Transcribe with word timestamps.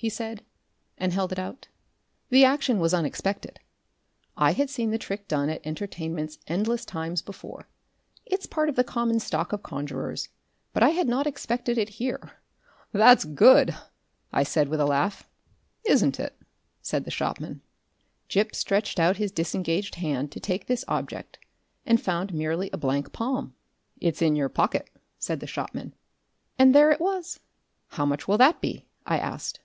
he 0.00 0.08
said, 0.08 0.44
and 0.96 1.12
held 1.12 1.32
it 1.32 1.40
out. 1.40 1.66
The 2.30 2.44
action 2.44 2.78
was 2.78 2.94
unexpected. 2.94 3.58
I 4.36 4.52
had 4.52 4.70
seen 4.70 4.92
the 4.92 4.96
trick 4.96 5.26
done 5.26 5.48
at 5.48 5.66
entertainments 5.66 6.38
endless 6.46 6.84
times 6.84 7.20
before 7.20 7.66
it's 8.24 8.46
part 8.46 8.68
of 8.68 8.76
the 8.76 8.84
common 8.84 9.18
stock 9.18 9.52
of 9.52 9.64
conjurers 9.64 10.28
but 10.72 10.84
I 10.84 10.90
had 10.90 11.08
not 11.08 11.26
expected 11.26 11.78
it 11.78 11.88
here. 11.88 12.34
"That's 12.92 13.24
good," 13.24 13.74
I 14.32 14.44
said, 14.44 14.68
with 14.68 14.78
a 14.78 14.86
laugh. 14.86 15.28
"Isn't 15.84 16.20
it?" 16.20 16.38
said 16.80 17.04
the 17.04 17.10
shopman. 17.10 17.60
Gip 18.28 18.54
stretched 18.54 19.00
out 19.00 19.16
his 19.16 19.32
disengaged 19.32 19.96
hand 19.96 20.30
to 20.30 20.38
take 20.38 20.68
this 20.68 20.84
object 20.86 21.40
and 21.84 22.00
found 22.00 22.32
merely 22.32 22.70
a 22.72 22.78
blank 22.78 23.12
palm. 23.12 23.52
"It's 24.00 24.22
in 24.22 24.36
your 24.36 24.48
pocket," 24.48 24.90
said 25.18 25.40
the 25.40 25.48
shopman, 25.48 25.92
and 26.56 26.72
there 26.72 26.92
it 26.92 27.00
was! 27.00 27.40
"How 27.88 28.06
much 28.06 28.28
will 28.28 28.38
that 28.38 28.60
be?" 28.60 28.86
I 29.04 29.18
asked. 29.18 29.58